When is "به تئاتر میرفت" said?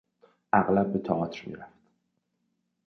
0.93-1.73